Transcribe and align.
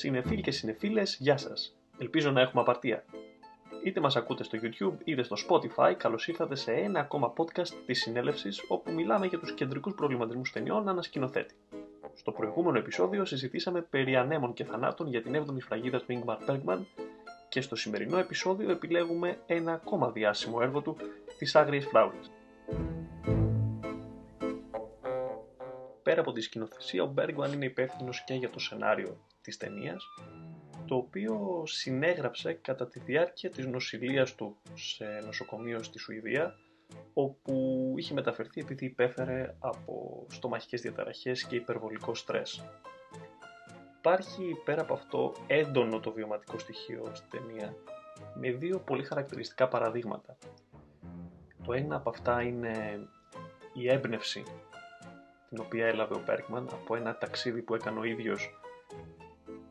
Συνεφίλ 0.00 0.40
και 0.40 0.50
συνεφίλες, 0.50 1.16
γεια 1.20 1.36
σας. 1.36 1.76
Ελπίζω 1.98 2.30
να 2.30 2.40
έχουμε 2.40 2.62
απαρτία. 2.62 3.04
Είτε 3.84 4.00
μας 4.00 4.16
ακούτε 4.16 4.44
στο 4.44 4.58
YouTube 4.62 4.96
είτε 5.04 5.22
στο 5.22 5.36
Spotify, 5.48 5.94
καλώς 5.96 6.28
ήρθατε 6.28 6.54
σε 6.54 6.72
ένα 6.72 7.00
ακόμα 7.00 7.32
podcast 7.36 7.68
της 7.86 8.00
συνέλευσης 8.00 8.64
όπου 8.68 8.92
μιλάμε 8.92 9.26
για 9.26 9.38
τους 9.38 9.54
κεντρικούς 9.54 9.94
προβληματισμούς 9.94 10.52
ταινιών 10.52 10.88
ανασκηνοθέτη. 10.88 11.54
Στο 12.14 12.32
προηγούμενο 12.32 12.78
επεισόδιο 12.78 13.24
συζητήσαμε 13.24 13.82
περί 13.82 14.16
ανέμων 14.16 14.52
και 14.52 14.64
θανάτων 14.64 15.08
για 15.08 15.22
την 15.22 15.34
7η 15.34 15.60
φραγίδα 15.60 15.98
του 15.98 16.06
Ingmar 16.08 16.50
Bergman 16.50 16.78
και 17.48 17.60
στο 17.60 17.76
σημερινό 17.76 18.18
επεισόδιο 18.18 18.70
επιλέγουμε 18.70 19.38
ένα 19.46 19.72
ακόμα 19.72 20.10
διάσημο 20.10 20.58
έργο 20.62 20.80
του, 20.80 20.96
τις 21.38 21.56
Άγριες 21.56 21.86
Φράουλες. 21.86 22.30
Πέρα 26.02 26.20
από 26.20 26.32
τη 26.32 26.40
σκηνοθεσία, 26.40 27.02
ο 27.02 27.06
Μπέργκμαν 27.06 27.52
είναι 27.52 27.64
υπεύθυνος 27.64 28.24
και 28.24 28.34
για 28.34 28.50
το 28.50 28.58
σενάριο 28.58 29.16
της 29.40 29.56
ταινίας, 29.56 30.04
το 30.86 30.96
οποίο 30.96 31.62
συνέγραψε 31.66 32.52
κατά 32.52 32.88
τη 32.88 33.00
διάρκεια 33.00 33.50
της 33.50 33.66
νοσηλείας 33.66 34.34
του 34.34 34.56
σε 34.74 35.04
νοσοκομείο 35.24 35.82
στη 35.82 35.98
Σουηδία, 35.98 36.54
όπου 37.14 37.94
είχε 37.96 38.14
μεταφερθεί 38.14 38.60
επειδή 38.60 38.84
υπέφερε 38.84 39.54
από 39.58 40.26
στομαχικές 40.30 40.80
διαταραχές 40.80 41.44
και 41.44 41.56
υπερβολικό 41.56 42.14
στρες. 42.14 42.64
Υπάρχει 43.98 44.56
πέρα 44.64 44.82
από 44.82 44.92
αυτό 44.92 45.32
έντονο 45.46 46.00
το 46.00 46.12
βιωματικό 46.12 46.58
στοιχείο 46.58 47.10
στην 47.14 47.30
ταινία, 47.30 47.74
με 48.34 48.50
δύο 48.50 48.78
πολύ 48.78 49.04
χαρακτηριστικά 49.04 49.68
παραδείγματα. 49.68 50.36
Το 51.64 51.72
ένα 51.72 51.96
από 51.96 52.10
αυτά 52.10 52.42
είναι 52.42 53.06
η 53.72 53.90
έμπνευση 53.90 54.42
την 55.48 55.60
οποία 55.60 55.86
έλαβε 55.86 56.14
ο 56.14 56.22
Μπέρκμαν 56.26 56.68
από 56.72 56.96
ένα 56.96 57.16
ταξίδι 57.18 57.62
που 57.62 57.74
έκανε 57.74 57.98
ο 57.98 58.04
ίδιος 58.04 58.60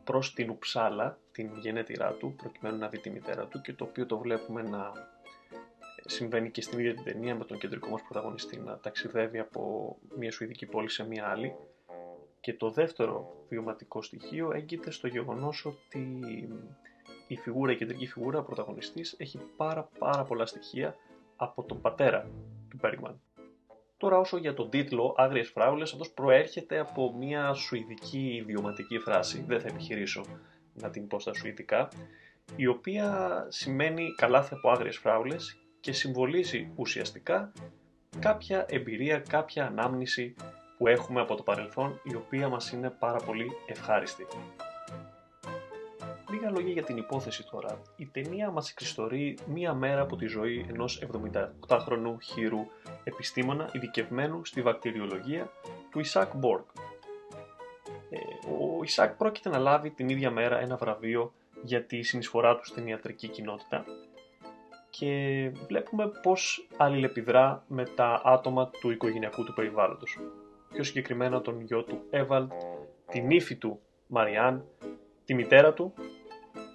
προς 0.04 0.34
την 0.34 0.50
Ουψάλα, 0.50 1.18
την 1.32 1.56
γενέτειρά 1.58 2.12
του, 2.12 2.34
προκειμένου 2.36 2.78
να 2.78 2.88
δει 2.88 2.98
τη 2.98 3.10
μητέρα 3.10 3.46
του 3.46 3.60
και 3.60 3.72
το 3.72 3.84
οποίο 3.84 4.06
το 4.06 4.18
βλέπουμε 4.18 4.62
να 4.62 4.92
συμβαίνει 6.04 6.50
και 6.50 6.62
στην 6.62 6.78
ίδια 6.78 6.94
την 6.94 7.04
ταινία 7.04 7.34
με 7.34 7.44
τον 7.44 7.58
κεντρικό 7.58 7.88
μας 7.88 8.02
πρωταγωνιστή 8.02 8.58
να 8.58 8.78
ταξιδεύει 8.78 9.38
από 9.38 9.96
μια 10.16 10.30
σουηδική 10.30 10.66
πόλη 10.66 10.90
σε 10.90 11.06
μια 11.06 11.28
άλλη. 11.28 11.54
Και 12.40 12.54
το 12.54 12.70
δεύτερο 12.70 13.44
βιωματικό 13.48 14.02
στοιχείο 14.02 14.52
έγκυται 14.52 14.90
στο 14.90 15.06
γεγονός 15.06 15.64
ότι 15.64 16.22
η 17.26 17.36
φιγούρα, 17.36 17.72
η 17.72 17.76
κεντρική 17.76 18.06
φιγούρα, 18.06 18.38
ο 18.38 18.42
πρωταγωνιστής, 18.42 19.14
έχει 19.18 19.40
πάρα 19.56 19.88
πάρα 19.98 20.24
πολλά 20.24 20.46
στοιχεία 20.46 20.96
από 21.36 21.64
τον 21.64 21.80
πατέρα 21.80 22.30
του 22.68 22.78
Μπέργκμαν. 22.80 23.20
Τώρα 24.00 24.18
όσο 24.18 24.36
για 24.36 24.54
τον 24.54 24.70
τίτλο 24.70 25.14
Άγριες 25.16 25.48
Φράουλες, 25.48 25.92
αυτός 25.92 26.10
προέρχεται 26.10 26.78
από 26.78 27.14
μια 27.18 27.52
σουηδική 27.52 28.36
ιδιωματική 28.42 28.98
φράση, 28.98 29.44
δεν 29.46 29.60
θα 29.60 29.68
επιχειρήσω 29.68 30.24
να 30.74 30.90
την 30.90 31.06
πω 31.06 31.20
στα 31.20 31.34
σουηδικά, 31.34 31.88
η 32.56 32.66
οποία 32.66 33.46
σημαίνει 33.48 34.14
καλάθι 34.16 34.54
από 34.54 34.70
άγριες 34.70 34.96
φράουλες 34.96 35.58
και 35.80 35.92
συμβολίζει 35.92 36.72
ουσιαστικά 36.76 37.52
κάποια 38.18 38.66
εμπειρία, 38.68 39.18
κάποια 39.18 39.66
ανάμνηση 39.66 40.34
που 40.78 40.86
έχουμε 40.86 41.20
από 41.20 41.34
το 41.34 41.42
παρελθόν, 41.42 42.00
η 42.02 42.14
οποία 42.14 42.48
μας 42.48 42.72
είναι 42.72 42.90
πάρα 42.90 43.18
πολύ 43.18 43.50
ευχάριστη. 43.66 44.26
Λίγα 46.40 46.52
λόγια 46.52 46.72
για 46.72 46.82
την 46.82 46.96
υπόθεση 46.96 47.44
τώρα. 47.50 47.80
Η 47.96 48.06
ταινία 48.06 48.50
μας 48.50 48.70
εξιστορεί 48.70 49.38
μία 49.46 49.74
μέρα 49.74 50.00
από 50.00 50.16
τη 50.16 50.26
ζωή 50.26 50.66
ενός 50.68 51.02
78χρονου 51.12 52.16
χείρου 52.22 52.66
επιστήμονα 53.04 53.70
ειδικευμένου 53.72 54.44
στη 54.44 54.62
βακτηριολογία 54.62 55.50
του 55.90 56.00
Ισάκ 56.00 56.36
Μπόργκ. 56.36 56.64
Ε, 58.10 58.18
ο 58.78 58.82
Ισάκ 58.82 59.16
πρόκειται 59.16 59.48
να 59.48 59.58
λάβει 59.58 59.90
την 59.90 60.08
ίδια 60.08 60.30
μέρα 60.30 60.60
ένα 60.60 60.76
βραβείο 60.76 61.32
για 61.62 61.84
τη 61.84 62.02
συνεισφορά 62.02 62.56
του 62.56 62.64
στην 62.64 62.86
ιατρική 62.86 63.28
κοινότητα 63.28 63.84
και 64.90 65.52
βλέπουμε 65.66 66.10
πώς 66.22 66.68
αλληλεπιδρά 66.76 67.64
με 67.66 67.84
τα 67.84 68.22
άτομα 68.24 68.70
του 68.80 68.90
οικογενειακού 68.90 69.44
του 69.44 69.54
περιβάλλοντος. 69.54 70.18
Πιο 70.72 70.84
συγκεκριμένα 70.84 71.40
τον 71.40 71.60
γιο 71.60 71.82
του 71.82 72.02
Έβαλτ, 72.10 72.52
την 73.10 73.30
ύφη 73.30 73.56
του 73.56 73.80
Μαριάν, 74.06 74.64
τη 75.24 75.34
μητέρα 75.34 75.72
του 75.72 75.94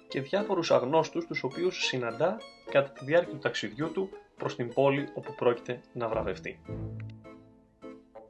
και 0.08 0.20
διάφορους 0.20 0.70
αγνώστους 0.70 1.26
τους 1.26 1.42
οποίους 1.42 1.84
συναντά 1.84 2.36
κατά 2.70 2.90
τη 2.90 3.04
διάρκεια 3.04 3.32
του 3.32 3.38
ταξιδιού 3.38 3.92
του 3.92 4.08
προς 4.36 4.56
την 4.56 4.72
πόλη 4.72 5.08
όπου 5.14 5.34
πρόκειται 5.34 5.80
να 5.92 6.08
βραβευτεί. 6.08 6.60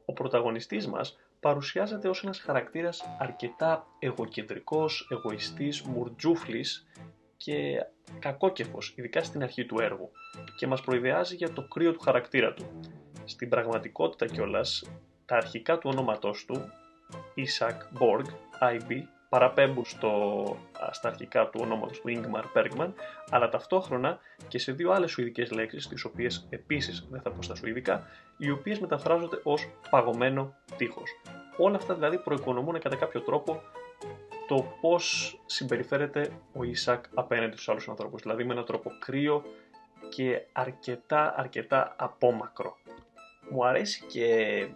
Ο 0.04 0.12
πρωταγωνιστής 0.12 0.86
μας 0.86 1.18
παρουσιάζεται 1.40 2.08
ως 2.08 2.22
ένας 2.22 2.40
χαρακτήρας 2.40 3.04
αρκετά 3.18 3.86
εγωκεντρικός, 3.98 5.08
εγωιστής, 5.10 5.82
μουρτζούφλης 5.82 6.86
και 7.36 7.86
κακόκεφος, 8.18 8.92
ειδικά 8.96 9.22
στην 9.22 9.42
αρχή 9.42 9.66
του 9.66 9.80
έργου, 9.80 10.10
και 10.56 10.66
μας 10.66 10.80
προειδεάζει 10.80 11.36
για 11.36 11.52
το 11.52 11.62
κρύο 11.62 11.92
του 11.92 12.00
χαρακτήρα 12.00 12.54
του. 12.54 12.80
Στην 13.24 13.48
πραγματικότητα 13.48 14.26
κιόλας, 14.26 14.84
τα 15.26 15.36
αρχικά 15.36 15.78
του 15.78 15.90
ονόματός 15.92 16.44
του, 16.44 16.72
Isaac 17.36 18.00
Borg, 18.00 18.24
IB, 18.60 19.02
παραπέμπουν 19.28 19.84
στο, 19.84 20.44
στα 20.90 21.08
αρχικά 21.08 21.48
του 21.48 21.60
ονόματος 21.62 22.00
του 22.00 22.08
Ingmar 22.08 22.44
Bergman, 22.54 22.92
αλλά 23.30 23.48
ταυτόχρονα 23.48 24.18
και 24.48 24.58
σε 24.58 24.72
δύο 24.72 24.90
άλλες 24.90 25.10
σουηδικές 25.10 25.50
λέξεις, 25.50 25.88
τις 25.88 26.04
οποίες 26.04 26.46
επίσης 26.50 27.06
δεν 27.10 27.20
θα 27.20 27.30
πω 27.30 27.42
στα 27.42 27.54
σουηδικά, 27.54 28.06
οι 28.36 28.50
οποίες 28.50 28.78
μεταφράζονται 28.78 29.40
ως 29.42 29.68
παγωμένο 29.90 30.54
τείχος. 30.76 31.10
Όλα 31.56 31.76
αυτά 31.76 31.94
δηλαδή 31.94 32.18
προοικονομούν 32.18 32.80
κατά 32.80 32.96
κάποιο 32.96 33.20
τρόπο 33.20 33.62
το 34.48 34.76
πώς 34.80 35.36
συμπεριφέρεται 35.46 36.30
ο 36.52 36.62
Ισακ 36.62 37.04
απέναντι 37.14 37.52
στους 37.52 37.68
άλλους 37.68 37.88
ανθρώπους, 37.88 38.22
δηλαδή 38.22 38.44
με 38.44 38.52
έναν 38.52 38.64
τρόπο 38.64 38.92
κρύο 38.98 39.42
και 40.08 40.46
αρκετά 40.52 41.34
αρκετά 41.36 41.94
απόμακρο. 41.96 42.76
Μου 43.50 43.66
αρέσει 43.66 44.04
και 44.06 44.66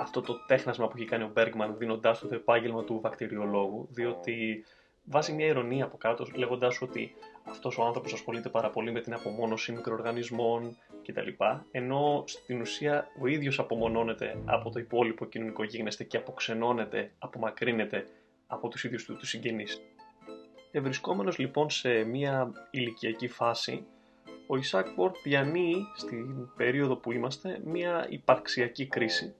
αυτό 0.00 0.20
το 0.20 0.44
τέχνασμα 0.46 0.88
που 0.88 0.96
έχει 0.96 1.06
κάνει 1.06 1.22
ο 1.22 1.30
Μπέργκμαν 1.32 1.76
δίνοντάς 1.78 2.18
του 2.18 2.28
το 2.28 2.34
επάγγελμα 2.34 2.84
του 2.84 3.00
βακτηριολόγου, 3.00 3.88
διότι 3.90 4.64
βάζει 5.04 5.32
μια 5.32 5.46
ηρωνία 5.46 5.84
από 5.84 5.96
κάτω 5.96 6.26
λέγοντάς 6.34 6.82
ότι 6.82 7.14
αυτός 7.44 7.78
ο 7.78 7.84
άνθρωπος 7.84 8.12
ασχολείται 8.12 8.48
πάρα 8.48 8.70
πολύ 8.70 8.92
με 8.92 9.00
την 9.00 9.14
απομόνωση 9.14 9.72
μικροοργανισμών 9.72 10.76
κτλ. 11.06 11.28
Ενώ 11.70 12.24
στην 12.26 12.60
ουσία 12.60 13.06
ο 13.20 13.26
ίδιος 13.26 13.58
απομονώνεται 13.58 14.42
από 14.44 14.70
το 14.70 14.78
υπόλοιπο 14.78 15.24
κοινωνικό 15.24 15.64
γίγνεσθε 15.64 16.04
και 16.08 16.16
αποξενώνεται, 16.16 17.12
απομακρύνεται 17.18 18.06
από 18.46 18.68
τους 18.68 18.84
ίδιους 18.84 19.04
του, 19.04 19.16
τους 19.16 19.28
συγγενείς. 19.28 19.80
Ευρισκόμενος 20.70 21.38
λοιπόν 21.38 21.70
σε 21.70 22.04
μια 22.04 22.52
ηλικιακή 22.70 23.28
φάση, 23.28 23.86
ο 24.46 24.56
Ισάκ 24.56 24.88
Πορτ 24.88 25.16
διανύει 25.22 25.86
στην 25.96 26.48
περίοδο 26.56 26.96
που 26.96 27.12
είμαστε 27.12 27.60
μια 27.64 28.06
υπαρξιακή 28.08 28.86
κρίση 28.86 29.34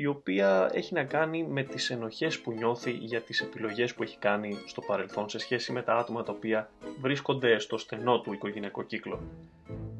η 0.00 0.06
οποία 0.06 0.70
έχει 0.72 0.94
να 0.94 1.04
κάνει 1.04 1.44
με 1.44 1.62
τις 1.62 1.90
ενοχές 1.90 2.40
που 2.40 2.52
νιώθει 2.52 2.90
για 2.90 3.22
τις 3.22 3.40
επιλογές 3.40 3.94
που 3.94 4.02
έχει 4.02 4.18
κάνει 4.18 4.58
στο 4.66 4.80
παρελθόν 4.80 5.28
σε 5.28 5.38
σχέση 5.38 5.72
με 5.72 5.82
τα 5.82 5.94
άτομα 5.96 6.22
τα 6.22 6.32
οποία 6.32 6.70
βρίσκονται 7.00 7.58
στο 7.58 7.78
στενό 7.78 8.20
του 8.20 8.32
οικογενειακό 8.32 8.82
κύκλο. 8.82 9.20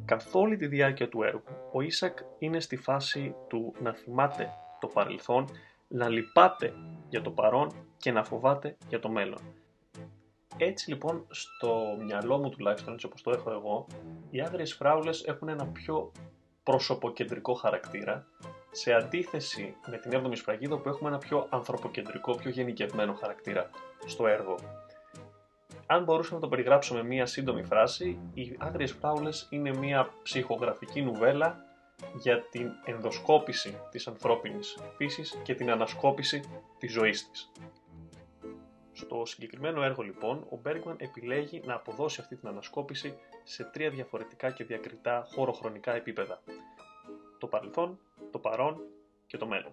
Καθ' 0.05 0.35
όλη 0.35 0.57
τη 0.57 0.67
διάρκεια 0.67 1.09
του 1.09 1.23
έργου, 1.23 1.43
ο 1.73 1.81
Ίσακ 1.81 2.19
είναι 2.39 2.61
στη 2.61 2.77
φάση 2.77 3.35
του 3.49 3.75
να 3.81 3.93
θυμάται 3.93 4.51
το 4.81 4.87
παρελθόν, 4.87 5.49
να 5.89 6.09
λυπάται 6.09 6.73
για 7.09 7.23
το 7.23 7.31
παρόν 7.31 7.73
και 7.97 8.13
να 8.13 8.25
φοβάται 8.25 8.77
για 8.89 9.01
το 9.01 9.09
μέλλον. 9.09 9.41
Έτσι 10.57 10.91
λοιπόν 10.91 11.27
στο 11.31 11.97
μυαλό 12.05 12.39
μου 12.39 12.49
τουλάχιστον 12.49 12.93
έτσι 12.93 13.07
όπως 13.07 13.23
το 13.23 13.31
έχω 13.31 13.51
εγώ, 13.51 13.87
οι 14.31 14.41
άγριες 14.41 14.75
φράουλες 14.75 15.25
έχουν 15.25 15.49
ένα 15.49 15.67
πιο 15.67 16.13
προσωποκεντρικό 16.63 17.55
χαρακτήρα 17.55 18.27
σε 18.71 18.93
αντίθεση 18.93 19.77
με 19.87 19.99
την 19.99 20.11
7η 20.15 20.37
σφραγίδα 20.37 20.79
που 20.79 20.89
έχουμε 20.89 21.09
ένα 21.09 21.19
πιο 21.19 21.47
ανθρωποκεντρικό, 21.51 22.35
πιο 22.35 22.51
γενικευμένο 22.51 23.15
χαρακτήρα 23.15 23.71
στο 24.07 24.27
έργο. 24.27 24.55
Αν 25.87 26.05
μπορούσαμε 26.05 26.35
να 26.35 26.41
το 26.41 26.49
περιγράψουμε 26.49 27.03
με 27.03 27.09
μία 27.09 27.27
σύντομη 27.27 27.63
φράση, 27.63 28.19
οι 28.35 28.57
Άγριες 28.59 28.93
Φράουλες 28.93 29.47
είναι 29.51 29.75
μία 29.77 30.11
ψυχογραφική 30.23 31.03
νουβέλα 31.03 31.65
για 32.15 32.43
την 32.43 32.71
ενδοσκόπηση 32.85 33.81
της 33.91 34.07
ανθρώπινης 34.07 34.79
φύσης 34.97 35.39
και 35.43 35.55
την 35.55 35.71
ανασκόπηση 35.71 36.41
της 36.79 36.93
ζωής 36.93 37.31
της. 37.31 37.53
Στο 38.93 39.23
συγκεκριμένο 39.25 39.83
έργο 39.83 40.03
λοιπόν, 40.03 40.47
ο 40.51 40.57
Μπέργκμαν 40.57 40.97
επιλέγει 40.99 41.63
να 41.65 41.75
αποδώσει 41.75 42.21
αυτή 42.21 42.37
την 42.37 42.49
ανασκόπηση 42.49 43.19
σε 43.45 43.65
τρία 43.65 43.91
διαφορετικά 43.91 44.51
και 44.51 44.65
διακριτά 44.65 45.27
χωροχρονικά 45.35 45.95
επίπεδα. 45.95 46.43
Το 47.39 47.47
παρελθόν, 47.47 47.99
το 48.31 48.39
παρόν 48.39 48.77
και 49.27 49.37
το 49.37 49.47
μέλλον. 49.47 49.73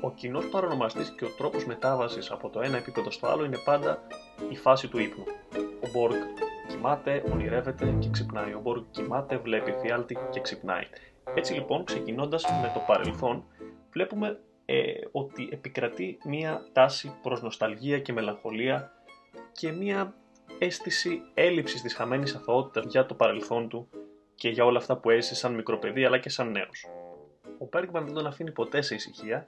Ο 0.00 0.10
κοινός 0.10 0.48
παρονομαστής 0.48 1.10
και 1.10 1.24
ο 1.24 1.28
τρόπος 1.36 1.66
μετάβασης 1.66 2.30
από 2.30 2.48
το 2.50 2.60
ένα 2.60 2.76
επίπεδο 2.76 3.10
στο 3.10 3.26
άλλο 3.26 3.44
είναι 3.44 3.58
πάντα 3.64 4.02
η 4.50 4.56
φάση 4.56 4.88
του 4.88 4.98
ύπνου. 4.98 5.24
Ο 5.84 5.88
Μπόργκ 5.92 6.16
κοιμάται, 6.68 7.24
ονειρεύεται 7.32 7.96
και 7.98 8.08
ξυπνάει. 8.10 8.54
Ο 8.54 8.60
Μπόργκ 8.60 8.82
κοιμάται, 8.90 9.36
βλέπει 9.36 9.74
φιάλτη 9.80 10.16
και 10.30 10.40
ξυπνάει. 10.40 10.84
Έτσι 11.34 11.52
λοιπόν, 11.52 11.84
ξεκινώντας 11.84 12.44
με 12.62 12.70
το 12.74 12.80
παρελθόν, 12.86 13.44
βλέπουμε 13.90 14.40
ε, 14.64 14.92
ότι 15.12 15.48
επικρατεί 15.52 16.18
μία 16.24 16.66
τάση 16.72 17.18
προς 17.22 17.42
νοσταλγία 17.42 17.98
και 17.98 18.12
μελαγχολία 18.12 18.92
και 19.52 19.72
μία 19.72 20.14
αίσθηση 20.58 21.22
έλλειψης 21.34 21.82
της 21.82 21.94
χαμένης 21.94 22.34
αθωότητας 22.34 22.84
για 22.88 23.06
το 23.06 23.14
παρελθόν 23.14 23.68
του 23.68 23.88
και 24.42 24.48
για 24.48 24.64
όλα 24.64 24.78
αυτά 24.78 24.96
που 24.96 25.10
έζησε 25.10 25.34
σαν 25.34 25.54
μικρό 25.54 25.78
παιδί 25.78 26.04
αλλά 26.04 26.18
και 26.18 26.28
σαν 26.28 26.50
νέος. 26.50 26.86
Ο 27.58 27.68
Μπέργκμαν 27.70 28.04
δεν 28.04 28.14
τον 28.14 28.26
αφήνει 28.26 28.50
ποτέ 28.50 28.80
σε 28.80 28.94
ησυχία 28.94 29.44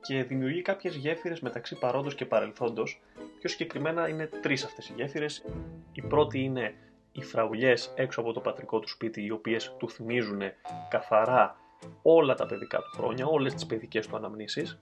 και 0.00 0.22
δημιουργεί 0.22 0.62
κάποιες 0.62 0.94
γέφυρες 0.94 1.40
μεταξύ 1.40 1.78
παρόντος 1.78 2.14
και 2.14 2.24
παρελθόντος. 2.24 3.00
Πιο 3.38 3.48
συγκεκριμένα 3.48 4.08
είναι 4.08 4.26
τρεις 4.26 4.64
αυτές 4.64 4.88
οι 4.88 4.92
γέφυρες. 4.96 5.44
Η 5.92 6.02
πρώτη 6.02 6.40
είναι 6.40 6.74
οι 7.12 7.22
φραουλιές 7.22 7.92
έξω 7.96 8.20
από 8.20 8.32
το 8.32 8.40
πατρικό 8.40 8.78
του 8.78 8.88
σπίτι, 8.88 9.24
οι 9.24 9.30
οποίες 9.30 9.74
του 9.78 9.90
θυμίζουν 9.90 10.40
καθαρά 10.90 11.56
όλα 12.02 12.34
τα 12.34 12.46
παιδικά 12.46 12.78
του 12.78 12.90
χρόνια, 12.96 13.26
όλες 13.26 13.54
τις 13.54 13.66
παιδικές 13.66 14.06
του 14.06 14.16
αναμνήσεις. 14.16 14.78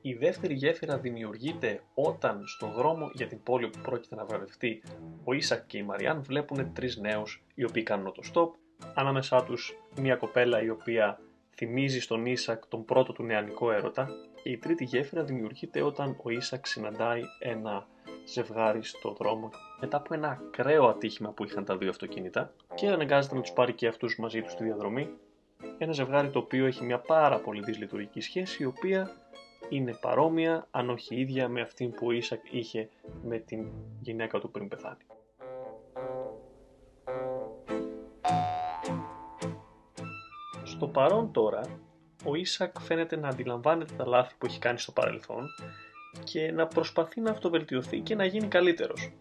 Η 0.00 0.12
δεύτερη 0.12 0.54
γέφυρα 0.54 0.98
δημιουργείται 0.98 1.82
όταν 1.94 2.42
στον 2.46 2.72
δρόμο 2.72 3.10
για 3.14 3.26
την 3.26 3.42
πόλη 3.42 3.68
που 3.68 3.78
πρόκειται 3.82 4.14
να 4.14 4.24
βραβευτεί 4.24 4.82
ο 5.24 5.32
Ίσακ 5.32 5.66
και 5.66 5.78
η 5.78 5.82
Μαριάν 5.82 6.22
βλέπουν 6.22 6.72
τρεις 6.72 6.96
νέους 6.96 7.42
οι 7.54 7.64
οποίοι 7.64 7.82
κάνουν 7.82 8.12
το 8.12 8.22
stop. 8.34 8.60
Ανάμεσά 8.94 9.44
τους 9.44 9.76
μια 10.00 10.16
κοπέλα 10.16 10.62
η 10.62 10.70
οποία 10.70 11.20
θυμίζει 11.56 12.00
στον 12.00 12.26
Ίσακ 12.26 12.66
τον 12.66 12.84
πρώτο 12.84 13.12
του 13.12 13.22
νεανικό 13.22 13.72
έρωτα 13.72 14.08
και 14.42 14.50
η 14.50 14.58
τρίτη 14.58 14.84
γέφυρα 14.84 15.24
δημιουργείται 15.24 15.82
όταν 15.82 16.16
ο 16.22 16.30
Ίσακ 16.30 16.66
συναντάει 16.66 17.22
ένα 17.38 17.86
ζευγάρι 18.24 18.84
στο 18.84 19.12
δρόμο 19.12 19.50
μετά 19.80 19.96
από 19.96 20.14
ένα 20.14 20.28
ακραίο 20.28 20.88
ατύχημα 20.88 21.30
που 21.30 21.44
είχαν 21.44 21.64
τα 21.64 21.76
δύο 21.76 21.88
αυτοκίνητα 21.88 22.54
και 22.74 22.88
αναγκάζεται 22.88 23.34
να 23.34 23.40
τους 23.40 23.52
πάρει 23.52 23.72
και 23.72 23.86
αυτούς 23.86 24.18
μαζί 24.18 24.42
τους 24.42 24.52
στη 24.52 24.64
διαδρομή. 24.64 25.08
Ένα 25.78 25.92
ζευγάρι 25.92 26.30
το 26.30 26.38
οποίο 26.38 26.66
έχει 26.66 26.84
μια 26.84 26.98
πάρα 26.98 27.40
πολύ 27.40 27.62
δυσλειτουργική 27.62 28.20
σχέση 28.20 28.62
η 28.62 28.66
οποία 28.66 29.10
είναι 29.68 29.94
παρόμοια 30.00 30.66
αν 30.70 30.90
όχι 30.90 31.20
ίδια 31.20 31.48
με 31.48 31.60
αυτήν 31.60 31.90
που 31.90 32.06
ο 32.06 32.10
Ίσακ 32.10 32.52
είχε 32.52 32.88
με 33.22 33.38
την 33.38 33.70
γυναίκα 34.00 34.38
του 34.38 34.50
πριν 34.50 34.68
πεθάνει. 34.68 35.04
Στο 40.82 40.90
παρόν 40.90 41.32
τώρα, 41.32 41.60
ο 42.24 42.34
Ίσακ 42.34 42.80
φαίνεται 42.80 43.16
να 43.16 43.28
αντιλαμβάνεται 43.28 43.94
τα 43.96 44.06
λάθη 44.06 44.34
που 44.38 44.46
έχει 44.46 44.58
κάνει 44.58 44.78
στο 44.78 44.92
παρελθόν 44.92 45.46
και 46.24 46.52
να 46.52 46.66
προσπαθεί 46.66 47.20
να 47.20 47.30
αυτοβελτιωθεί 47.30 48.00
και 48.00 48.14
να 48.14 48.24
γίνει 48.24 48.46
καλύτερος. 48.46 49.12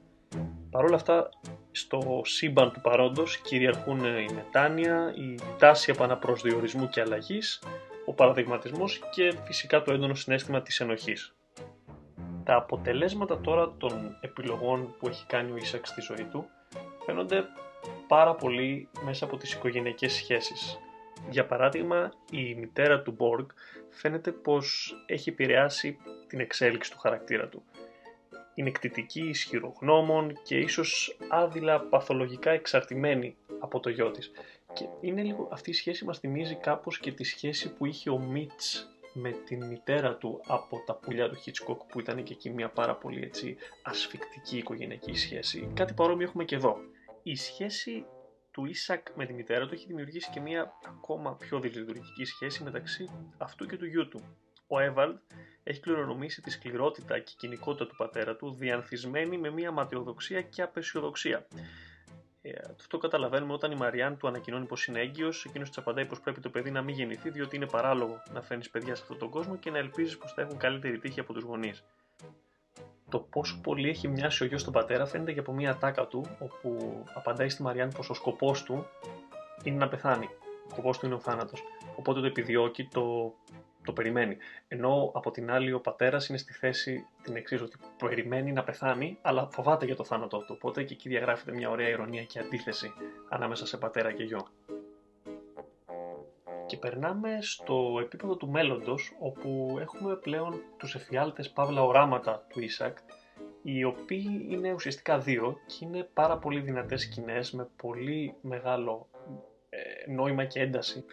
Παρ' 0.71 0.83
όλα 0.83 0.95
αυτά, 0.95 1.29
στο 1.71 2.21
σύμπαν 2.23 2.71
του 2.71 2.81
παρόντος 2.81 3.37
κυριαρχούν 3.37 3.99
η 4.05 4.33
μετάνοια, 4.33 5.13
η 5.15 5.39
τάση 5.57 5.91
επαναπροσδιορισμού 5.91 6.89
και 6.89 7.01
αλλαγής, 7.01 7.63
ο 8.05 8.13
παραδειγματισμός 8.13 9.01
και 9.11 9.33
φυσικά 9.43 9.81
το 9.81 9.93
έντονο 9.93 10.13
συνέστημα 10.13 10.61
της 10.61 10.79
ενοχής. 10.79 11.35
Τα 12.43 12.55
αποτελέσματα 12.55 13.41
τώρα 13.41 13.73
των 13.77 14.17
επιλογών 14.21 14.95
που 14.99 15.07
έχει 15.07 15.25
κάνει 15.25 15.51
ο 15.51 15.55
Ίσακ 15.55 15.85
στη 15.85 16.01
ζωή 16.01 16.25
του 16.31 16.45
φαίνονται 17.05 17.43
πάρα 18.07 18.35
πολύ 18.35 18.89
μέσα 19.05 19.25
από 19.25 19.37
τις 19.37 19.53
οικογενειακές 19.53 20.13
σχέσεις. 20.13 20.79
Για 21.29 21.45
παράδειγμα, 21.45 22.11
η 22.31 22.55
μητέρα 22.55 23.01
του 23.01 23.11
Μπόργκ 23.11 23.49
φαίνεται 23.89 24.31
πως 24.31 24.95
έχει 25.05 25.29
επηρεάσει 25.29 25.97
την 26.27 26.39
εξέλιξη 26.39 26.91
του 26.91 26.99
χαρακτήρα 26.99 27.47
του. 27.47 27.63
Είναι 28.55 28.69
εκτιτική, 28.69 29.27
ισχυρογνώμων 29.27 30.39
και 30.43 30.57
ίσως 30.57 31.17
άδειλα 31.29 31.79
παθολογικά 31.79 32.51
εξαρτημένη 32.51 33.35
από 33.59 33.79
το 33.79 33.89
γιο 33.89 34.11
της. 34.11 34.31
Και 34.73 34.85
είναι 35.01 35.21
λίγο, 35.21 35.49
αυτή 35.51 35.69
η 35.69 35.73
σχέση 35.73 36.05
μας 36.05 36.19
θυμίζει 36.19 36.55
κάπως 36.55 36.99
και 36.99 37.11
τη 37.11 37.23
σχέση 37.23 37.73
που 37.73 37.85
είχε 37.85 38.09
ο 38.09 38.19
Μίτς 38.19 38.91
με 39.13 39.31
την 39.31 39.65
μητέρα 39.65 40.15
του 40.15 40.41
από 40.47 40.83
τα 40.85 40.95
πουλιά 40.95 41.29
του 41.29 41.35
Χίτσκοκ 41.35 41.83
που 41.83 41.99
ήταν 41.99 42.23
και 42.23 42.33
εκεί 42.33 42.49
μια 42.49 42.69
πάρα 42.69 42.95
πολύ 42.95 43.23
έτσι 43.23 43.55
ασφικτική 43.81 44.57
οικογενειακή 44.57 45.13
σχέση. 45.13 45.71
Κάτι 45.73 45.93
παρόμοιο 45.93 46.27
έχουμε 46.27 46.43
και 46.43 46.55
εδώ. 46.55 46.77
Η 47.23 47.35
σχέση 47.35 48.05
του 48.51 48.65
Ίσακ 48.65 49.07
με 49.15 49.25
τη 49.25 49.33
μητέρα 49.33 49.67
του 49.67 49.73
έχει 49.73 49.85
δημιουργήσει 49.85 50.29
και 50.29 50.39
μια 50.39 50.73
ακόμα 50.85 51.35
πιο 51.35 51.59
δυσλειτουργική 51.59 52.25
σχέση 52.25 52.63
μεταξύ 52.63 53.09
αυτού 53.37 53.65
και 53.65 53.77
του 53.77 53.85
γιού 53.85 54.07
του. 54.07 54.21
Ο 54.67 54.79
Έβαλτ 54.79 55.17
έχει 55.63 55.79
κληρονομήσει 55.79 56.41
τη 56.41 56.49
σκληρότητα 56.49 57.19
και 57.19 57.33
κοινικότητα 57.37 57.87
του 57.87 57.95
πατέρα 57.95 58.35
του, 58.35 58.53
διανθισμένη 58.53 59.37
με 59.37 59.49
μια 59.49 59.71
ματιοδοξία 59.71 60.41
και 60.41 60.61
απεσιοδοξία. 60.61 61.47
Ε, 62.41 62.51
αυτό 62.75 62.97
καταλαβαίνουμε 62.97 63.53
όταν 63.53 63.71
η 63.71 63.75
Μαριάν 63.75 64.17
του 64.17 64.27
ανακοινώνει 64.27 64.65
πως 64.65 64.85
είναι 64.85 64.99
έγκυος, 64.99 65.45
εκείνος 65.45 65.67
της 65.67 65.77
απαντάει 65.77 66.05
πως 66.05 66.19
πρέπει 66.19 66.41
το 66.41 66.49
παιδί 66.49 66.71
να 66.71 66.81
μην 66.81 66.95
γεννηθεί, 66.95 67.29
διότι 67.29 67.55
είναι 67.55 67.67
παράλογο 67.67 68.23
να 68.33 68.41
φέρνεις 68.41 68.69
παιδιά 68.69 68.95
σε 68.95 69.01
αυτόν 69.01 69.17
τον 69.17 69.29
κόσμο 69.29 69.57
και 69.57 69.71
να 69.71 69.77
ελπίζεις 69.77 70.17
πως 70.17 70.33
θα 70.33 70.41
έχουν 70.41 70.57
καλύτερη 70.57 70.99
τύχη 70.99 71.19
από 71.19 71.33
τους 71.33 71.43
γονείς. 71.43 71.83
Το 73.11 73.19
πόσο 73.19 73.59
πολύ 73.63 73.89
έχει 73.89 74.07
μοιάσει 74.07 74.43
ο 74.43 74.45
γιος 74.45 74.61
στον 74.61 74.73
πατέρα 74.73 75.05
φαίνεται 75.05 75.33
και 75.33 75.39
από 75.39 75.53
μια 75.53 75.77
τάκα 75.77 76.07
του, 76.07 76.25
όπου 76.39 77.03
απαντάει 77.13 77.49
στη 77.49 77.61
Μαριάν 77.61 77.89
πως 77.95 78.09
ο 78.09 78.13
σκοπός 78.13 78.63
του 78.63 78.85
είναι 79.63 79.77
να 79.77 79.87
πεθάνει. 79.87 80.29
Ο 80.67 80.69
σκοπός 80.71 80.97
του 80.97 81.05
είναι 81.05 81.15
ο 81.15 81.19
θάνατος. 81.19 81.63
Οπότε 81.95 82.19
το 82.19 82.25
επιδιώκει, 82.25 82.87
το 82.93 83.33
το 83.83 83.93
περιμένει. 83.93 84.37
Ενώ 84.67 85.11
από 85.13 85.31
την 85.31 85.51
άλλη 85.51 85.73
ο 85.73 85.79
πατέρας 85.79 86.27
είναι 86.27 86.37
στη 86.37 86.53
θέση 86.53 87.05
την 87.23 87.35
εξής, 87.35 87.61
ότι 87.61 87.77
περιμένει 87.97 88.51
να 88.51 88.63
πεθάνει, 88.63 89.17
αλλά 89.21 89.47
φοβάται 89.51 89.85
για 89.85 89.95
το 89.95 90.03
θάνατό 90.03 90.37
του. 90.37 90.53
Οπότε 90.57 90.83
και 90.83 90.93
εκεί 90.93 91.09
διαγράφεται 91.09 91.51
μια 91.51 91.69
ωραία 91.69 91.89
ηρωνία 91.89 92.23
και 92.23 92.39
αντίθεση 92.39 92.93
ανάμεσα 93.29 93.65
σε 93.65 93.77
πατέρα 93.77 94.11
και 94.11 94.23
γιο. 94.23 94.47
Και 96.71 96.77
περνάμε 96.77 97.37
στο 97.41 97.97
επίπεδο 98.01 98.35
του 98.35 98.49
μέλλοντος, 98.49 99.15
όπου 99.19 99.77
έχουμε 99.81 100.15
πλέον 100.15 100.61
τους 100.77 100.95
εφιάλτες 100.95 101.49
παύλα 101.49 101.83
οράματα 101.83 102.45
του 102.49 102.59
Ίσακ, 102.59 102.97
οι 103.61 103.83
οποίοι 103.83 104.45
είναι 104.49 104.73
ουσιαστικά 104.73 105.17
δύο 105.19 105.57
και 105.65 105.85
είναι 105.85 106.09
πάρα 106.13 106.37
πολύ 106.37 106.59
δυνατές 106.59 107.01
σκηνές 107.01 107.51
με 107.51 107.67
πολύ 107.75 108.35
μεγάλο 108.41 109.09
ε, 109.69 110.11
νόημα 110.11 110.45
και 110.45 110.59
ένταση 110.59 111.05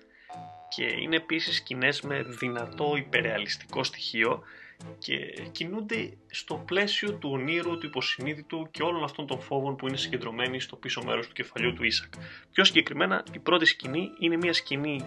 και 0.68 0.84
είναι 0.84 1.16
επίσης 1.16 1.56
σκηνές 1.56 2.00
με 2.00 2.22
δυνατό 2.22 2.96
υπερεαλιστικό 2.96 3.82
στοιχείο 3.84 4.42
και 4.98 5.16
κινούνται 5.52 6.16
στο 6.26 6.54
πλαίσιο 6.66 7.12
του 7.12 7.30
ονείρου, 7.32 7.78
του 7.78 7.86
υποσυνείδητου 7.86 8.68
και 8.70 8.82
όλων 8.82 9.04
αυτών 9.04 9.26
των 9.26 9.40
φόβων 9.40 9.76
που 9.76 9.88
είναι 9.88 9.96
συγκεντρωμένοι 9.96 10.60
στο 10.60 10.76
πίσω 10.76 11.02
μέρος 11.04 11.26
του 11.26 11.32
κεφαλιού 11.32 11.72
του 11.72 11.84
Ίσακ. 11.84 12.12
Πιο 12.52 12.64
συγκεκριμένα 12.64 13.24
η 13.32 13.38
πρώτη 13.38 13.64
σκηνή 13.64 14.10
είναι 14.18 14.36
μια 14.36 14.52
σκηνή 14.52 15.00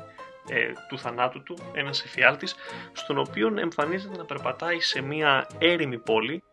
ε, 0.50 0.72
του 0.90 1.00
θανάτου 1.00 1.44
του, 1.44 1.58
ένας 1.74 2.04
εφιάλτης, 2.04 2.56
στον 2.94 3.18
οποίο 3.18 3.54
εμφανίζεται 3.58 4.18
να 4.18 4.26
περπατάει 4.26 4.80
σε 4.80 5.02
μια 5.02 5.48
έρημη 5.58 5.98
πόλη 5.98 6.44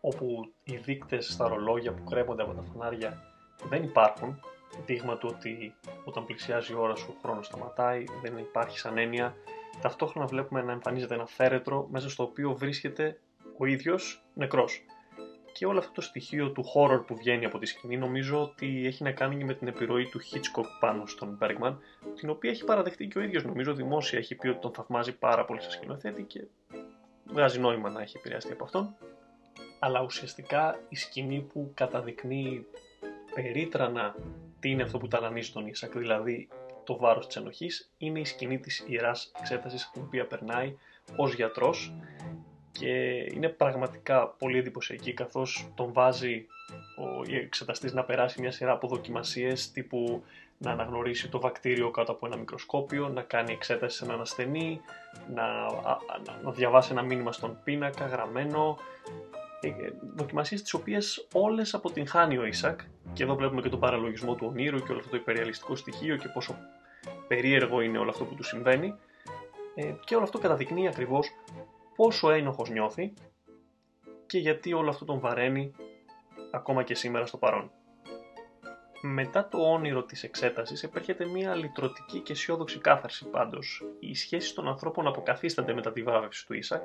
όπου 0.00 0.52
οι 0.64 0.76
δείκτες 0.76 1.26
στα 1.26 1.48
ρολόγια 1.48 1.92
που 1.92 2.04
κρέμονται 2.04 2.42
από 2.42 2.52
τα 2.52 2.62
φανάρια 2.62 3.22
δεν 3.68 3.82
υπάρχουν 3.82 4.40
δείγμα 4.86 5.16
του 5.16 5.28
ότι 5.32 5.74
όταν 6.04 6.24
πλησιάζει 6.24 6.72
η 6.72 6.74
ώρα 6.74 6.94
σου 6.94 7.14
ο 7.16 7.18
χρόνος 7.22 7.46
σταματάει, 7.46 8.04
δεν 8.22 8.38
υπάρχει 8.38 8.78
σαν 8.78 8.98
έννοια. 8.98 9.36
Ταυτόχρονα 9.80 10.26
βλέπουμε 10.26 10.62
να 10.62 10.72
εμφανίζεται 10.72 11.14
ένα 11.14 11.26
θέρετρο 11.26 11.88
μέσα 11.90 12.10
στο 12.10 12.22
οποίο 12.22 12.52
βρίσκεται 12.52 13.20
ο 13.58 13.66
ίδιος 13.66 14.24
νεκρός. 14.34 14.84
Και 15.54 15.66
όλο 15.66 15.78
αυτό 15.78 15.92
το 15.92 16.00
στοιχείο 16.00 16.50
του 16.50 16.64
horror 16.74 17.06
που 17.06 17.16
βγαίνει 17.16 17.44
από 17.44 17.58
τη 17.58 17.66
σκηνή 17.66 17.96
νομίζω 17.96 18.42
ότι 18.42 18.86
έχει 18.86 19.02
να 19.02 19.12
κάνει 19.12 19.36
και 19.36 19.44
με 19.44 19.54
την 19.54 19.68
επιρροή 19.68 20.08
του 20.08 20.20
Hitchcock 20.20 20.64
πάνω 20.80 21.06
στον 21.06 21.38
Bergman, 21.40 21.76
την 22.14 22.30
οποία 22.30 22.50
έχει 22.50 22.64
παραδεχτεί 22.64 23.06
και 23.06 23.18
ο 23.18 23.22
ίδιος 23.22 23.44
νομίζω 23.44 23.74
δημόσια, 23.74 24.18
έχει 24.18 24.34
πει 24.34 24.48
ότι 24.48 24.60
τον 24.60 24.72
θαυμάζει 24.72 25.12
πάρα 25.18 25.44
πολύ 25.44 25.62
σε 25.62 25.70
σκηνοθέτη 25.70 26.22
και 26.22 26.44
βγάζει 27.24 27.58
νόημα 27.58 27.90
να 27.90 28.02
έχει 28.02 28.16
επηρεαστεί 28.16 28.52
από 28.52 28.64
αυτόν. 28.64 28.96
Αλλά 29.78 30.02
ουσιαστικά 30.02 30.80
η 30.88 30.96
σκηνή 30.96 31.40
που 31.52 31.70
καταδεικνύει 31.74 32.66
περίτρανα 33.34 34.14
τι 34.60 34.70
είναι 34.70 34.82
αυτό 34.82 34.98
που 34.98 35.08
ταλανίζει 35.08 35.52
τον 35.52 35.66
Ίσακ, 35.66 35.98
δηλαδή 35.98 36.48
το 36.84 36.96
βάρος 36.96 37.26
της 37.26 37.36
ενοχής, 37.36 37.90
είναι 37.98 38.20
η 38.20 38.24
σκηνή 38.24 38.58
της 38.58 38.84
ιεράς 38.86 39.32
εξέτασης 39.40 39.90
την 39.92 40.02
οποία 40.02 40.26
περνάει 40.26 40.76
ως 41.16 41.34
γιατρός 41.34 41.92
και 42.78 42.92
είναι 43.34 43.48
πραγματικά 43.48 44.28
πολύ 44.28 44.58
εντυπωσιακή 44.58 45.12
καθώς 45.12 45.68
τον 45.74 45.92
βάζει 45.92 46.46
ο 46.96 47.34
εξεταστής 47.34 47.92
να 47.92 48.04
περάσει 48.04 48.40
μια 48.40 48.50
σειρά 48.50 48.72
από 48.72 48.88
δοκιμασίες 48.88 49.70
τύπου 49.70 50.22
να 50.58 50.70
αναγνωρίσει 50.70 51.28
το 51.28 51.40
βακτήριο 51.40 51.90
κάτω 51.90 52.12
από 52.12 52.26
ένα 52.26 52.36
μικροσκόπιο, 52.36 53.08
να 53.08 53.22
κάνει 53.22 53.52
εξέταση 53.52 53.96
σε 53.96 54.04
έναν 54.04 54.20
ασθενή, 54.20 54.80
να, 55.34 55.44
να 56.42 56.50
διαβάσει 56.50 56.92
ένα 56.92 57.02
μήνυμα 57.02 57.32
στον 57.32 57.58
πίνακα 57.64 58.06
γραμμένο, 58.06 58.78
ε, 59.60 59.68
ε, 59.68 59.72
δοκιμασίες 60.16 60.62
τις 60.62 60.74
οποίες 60.74 61.28
όλες 61.32 61.74
αποτυγχάνει 61.74 62.38
ο 62.38 62.44
Ισακ 62.44 62.80
και 63.12 63.22
εδώ 63.22 63.34
βλέπουμε 63.34 63.60
και 63.60 63.68
τον 63.68 63.80
παραλογισμό 63.80 64.34
του 64.34 64.46
ονείρου 64.50 64.78
και 64.78 64.90
όλο 64.90 64.98
αυτό 64.98 65.10
το 65.10 65.16
υπεριαλιστικό 65.16 65.76
στοιχείο 65.76 66.16
και 66.16 66.28
πόσο 66.28 66.56
περίεργο 67.28 67.80
είναι 67.80 67.98
όλο 67.98 68.10
αυτό 68.10 68.24
που 68.24 68.34
του 68.34 68.42
συμβαίνει. 68.42 68.94
Ε, 69.74 69.92
και 70.04 70.14
όλο 70.14 70.24
αυτό 70.24 70.38
καταδεικνύει 70.38 70.88
ακριβώς 70.88 71.30
πόσο 71.96 72.30
ένοχος 72.30 72.70
νιώθει 72.70 73.12
και 74.26 74.38
γιατί 74.38 74.72
όλο 74.72 74.88
αυτό 74.88 75.04
τον 75.04 75.20
βαραίνει 75.20 75.72
ακόμα 76.52 76.82
και 76.82 76.94
σήμερα 76.94 77.26
στο 77.26 77.36
παρόν. 77.36 77.70
Μετά 79.02 79.48
το 79.48 79.58
όνειρο 79.58 80.02
της 80.02 80.22
εξέτασης 80.22 80.82
επέρχεται 80.82 81.24
μια 81.24 81.54
λυτρωτική 81.54 82.20
και 82.20 82.32
αισιόδοξη 82.32 82.78
κάθαρση 82.78 83.28
πάντως. 83.28 83.84
Οι 83.98 84.14
σχέσεις 84.14 84.52
των 84.52 84.68
ανθρώπων 84.68 85.06
αποκαθίστανται 85.06 85.74
μετά 85.74 85.92
τη 85.92 86.02
βάβευση 86.02 86.46
του 86.46 86.54
Ίσακ. 86.54 86.84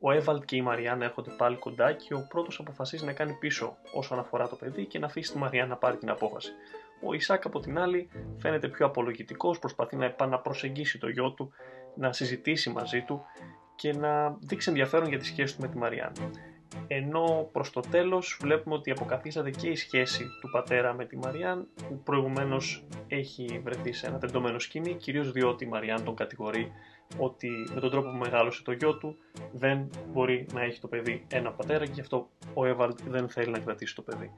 Ο 0.00 0.12
Έβαλτ 0.12 0.44
και 0.44 0.56
η 0.56 0.62
Μαριάννα 0.62 1.04
έρχονται 1.04 1.30
πάλι 1.30 1.56
κοντά 1.56 1.92
και 1.92 2.14
ο 2.14 2.26
πρώτος 2.28 2.58
αποφασίζει 2.58 3.04
να 3.04 3.12
κάνει 3.12 3.32
πίσω 3.32 3.76
όσον 3.92 4.18
αφορά 4.18 4.48
το 4.48 4.56
παιδί 4.56 4.86
και 4.86 4.98
να 4.98 5.06
αφήσει 5.06 5.32
τη 5.32 5.38
Μαριάννα 5.38 5.74
να 5.74 5.76
πάρει 5.76 5.96
την 5.96 6.10
απόφαση. 6.10 6.52
Ο 7.02 7.12
Ισάκ 7.12 7.46
από 7.46 7.60
την 7.60 7.78
άλλη 7.78 8.10
φαίνεται 8.38 8.68
πιο 8.68 8.86
απολογητικός, 8.86 9.58
προσπαθεί 9.58 9.96
να 9.96 10.04
επαναπροσεγγίσει 10.04 10.98
το 10.98 11.08
γιο 11.08 11.32
του, 11.32 11.52
να 11.94 12.12
συζητήσει 12.12 12.70
μαζί 12.70 13.02
του 13.02 13.24
και 13.76 13.92
να 13.92 14.36
δείξει 14.40 14.68
ενδιαφέρον 14.68 15.08
για 15.08 15.18
τη 15.18 15.24
σχέση 15.24 15.56
του 15.56 15.62
με 15.62 15.68
τη 15.68 15.76
Μαριάννα 15.76 16.30
ενώ 16.86 17.48
προς 17.52 17.70
το 17.70 17.80
τέλος 17.80 18.38
βλέπουμε 18.40 18.74
ότι 18.74 18.90
αποκαθίσταται 18.90 19.50
και 19.50 19.68
η 19.68 19.76
σχέση 19.76 20.24
του 20.40 20.50
πατέρα 20.50 20.94
με 20.94 21.04
τη 21.04 21.16
Μαριάν 21.16 21.68
που 21.88 22.02
προηγουμένως 22.02 22.84
έχει 23.08 23.60
βρεθεί 23.64 23.92
σε 23.92 24.06
ένα 24.06 24.18
τεντωμένο 24.18 24.58
σκηνή 24.58 24.94
κυρίως 24.94 25.32
διότι 25.32 25.64
η 25.64 25.68
Μαριάν 25.68 26.04
τον 26.04 26.14
κατηγορεί 26.14 26.72
ότι 27.18 27.50
με 27.74 27.80
τον 27.80 27.90
τρόπο 27.90 28.10
που 28.10 28.16
μεγάλωσε 28.16 28.62
το 28.62 28.72
γιο 28.72 28.98
του 28.98 29.16
δεν 29.52 29.90
μπορεί 30.12 30.46
να 30.52 30.62
έχει 30.62 30.80
το 30.80 30.88
παιδί 30.88 31.26
ένα 31.28 31.52
πατέρα 31.52 31.84
και 31.84 31.92
γι' 31.94 32.00
αυτό 32.00 32.28
ο 32.54 32.66
Έβαλτ 32.66 32.98
δεν 33.02 33.28
θέλει 33.28 33.50
να 33.50 33.58
κρατήσει 33.58 33.94
το 33.94 34.02
παιδί. 34.02 34.30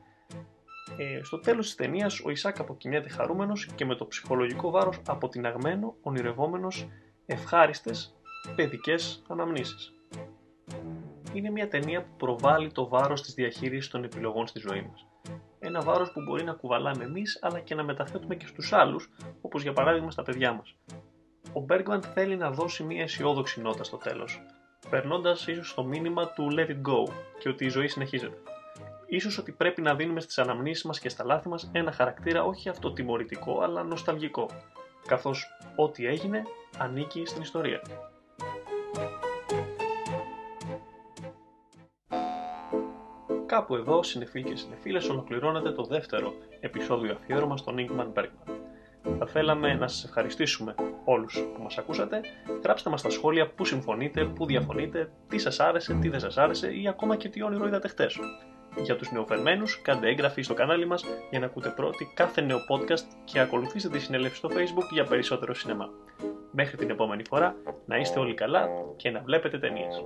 Ε, 0.99 1.23
στο 1.23 1.39
τέλος 1.39 1.67
της 1.67 1.75
ταινίας 1.75 2.21
ο 2.25 2.31
Ισάκ 2.31 2.61
αποκοιμιέται 2.61 3.09
χαρούμενος 3.09 3.69
και 3.75 3.85
με 3.85 3.95
το 3.95 4.07
ψυχολογικό 4.07 4.71
βάρος 4.71 5.01
αποτιναγμένο, 5.07 5.95
ονειρευόμενος, 6.03 6.89
ευχάριστες 7.27 8.18
παιδικές 8.57 9.23
αναμνήσεις 9.29 9.93
είναι 11.33 11.51
μια 11.51 11.69
ταινία 11.69 12.03
που 12.03 12.17
προβάλλει 12.17 12.73
το 12.73 12.89
βάρος 12.89 13.23
της 13.23 13.35
διαχείρισης 13.35 13.91
των 13.91 14.05
επιλογών 14.05 14.47
στη 14.47 14.59
ζωή 14.59 14.89
μας. 14.91 15.07
Ένα 15.59 15.81
βάρος 15.81 16.13
που 16.13 16.23
μπορεί 16.23 16.45
να 16.45 16.53
κουβαλάμε 16.53 17.05
εμείς 17.05 17.39
αλλά 17.43 17.61
και 17.61 17.75
να 17.75 17.83
μεταθέτουμε 17.83 18.35
και 18.35 18.47
στους 18.47 18.73
άλλους, 18.73 19.11
όπως 19.41 19.63
για 19.63 19.73
παράδειγμα 19.73 20.11
στα 20.11 20.23
παιδιά 20.23 20.53
μας. 20.53 20.77
Ο 21.53 21.65
Bergman 21.69 22.01
θέλει 22.15 22.37
να 22.37 22.51
δώσει 22.51 22.83
μια 22.83 23.03
αισιόδοξη 23.03 23.61
νότα 23.61 23.85
στο 23.85 23.97
τέλος, 23.97 24.43
περνώντας 24.91 25.47
ίσως 25.47 25.75
το 25.75 25.85
μήνυμα 25.85 26.29
του 26.33 26.49
Let 26.51 26.69
it 26.69 26.91
go 26.91 27.13
και 27.39 27.49
ότι 27.49 27.65
η 27.65 27.69
ζωή 27.69 27.89
συνεχίζεται. 27.89 28.37
Ίσως 29.07 29.39
ότι 29.39 29.53
πρέπει 29.53 29.83
να 29.83 29.95
δίνουμε 29.95 30.21
στις 30.21 30.39
αναμνήσεις 30.39 30.85
μας 30.85 30.99
και 30.99 31.09
στα 31.09 31.25
λάθη 31.25 31.49
μας 31.49 31.71
ένα 31.73 31.93
χαρακτήρα 31.93 32.45
όχι 32.45 32.69
αυτοτιμωρητικό 32.69 33.61
αλλά 33.61 33.83
νοσταλγικό, 33.83 34.49
καθώς 35.07 35.47
ό,τι 35.77 36.07
έγινε 36.07 36.43
ανήκει 36.79 37.27
στην 37.27 37.43
ιστορία. 37.43 37.83
Κάπου 43.47 43.75
εδώ, 43.75 44.03
συνεφίλ 44.03 44.45
και 44.45 44.57
συνεφίλες, 44.57 45.09
ολοκληρώνεται 45.09 45.73
το 45.73 45.83
δεύτερο 45.83 46.35
επεισόδιο 46.61 47.13
αφιέρωμας 47.13 47.61
στον 47.61 47.77
Ingman 47.79 48.19
Bergman. 48.19 48.53
Θα 49.19 49.27
θέλαμε 49.27 49.75
να 49.75 49.89
σας 49.89 50.05
ευχαριστήσουμε 50.05 50.75
όλους 51.05 51.45
που 51.55 51.63
μας 51.63 51.79
ακούσατε. 51.79 52.21
Γράψτε 52.63 52.91
μας 52.91 53.01
στα 53.01 53.11
σχόλια 53.11 53.51
πού 53.51 53.65
συμφωνείτε, 53.65 54.25
πού 54.25 54.47
διαφωνείτε, 54.47 55.11
τι 55.29 55.39
σας 55.39 55.61
άρεσε, 55.61 55.95
τι 56.01 56.09
δεν 56.09 56.21
σας 56.21 56.37
άρεσε 56.37 56.75
ή 56.75 56.89
ακόμα 56.89 57.17
και 57.17 57.29
τι 57.29 57.43
όνειρο 57.43 57.67
είδατε 57.67 57.89
χτες. 57.89 58.19
Για 58.83 58.97
τους 58.97 59.11
νεοφερμένους, 59.11 59.81
κάντε 59.83 60.09
έγγραφη 60.09 60.43
στο 60.43 60.55
κανάλι 60.55 60.87
μας 60.87 61.05
για 61.31 61.39
να 61.39 61.47
ακούτε 61.47 61.69
πρώτοι 61.69 62.11
κάθε 62.15 62.41
νέο 62.41 62.59
podcast 62.71 63.07
και 63.25 63.41
ακολουθήστε 63.41 63.89
τη 63.89 63.99
συνέλευση 63.99 64.37
στο 64.37 64.49
facebook 64.49 64.93
για 64.93 65.05
περισσότερο 65.05 65.55
σινεμά. 65.55 65.89
Μέχρι 66.51 66.77
την 66.77 66.91
επόμενη 66.91 67.23
φορά, 67.29 67.57
να 67.87 67.97
είστε 67.97 68.19
όλοι 68.19 68.35
καλά 68.35 68.69
και 68.97 69.11
να 69.11 69.21
βλέπετε 69.21 69.59
ταινίες. 69.59 70.05